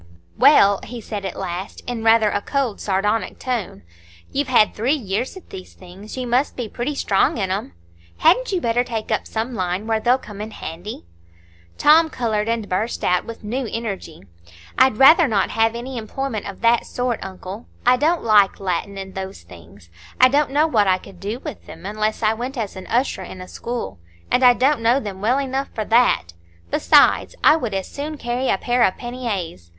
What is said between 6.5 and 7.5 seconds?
be pretty strong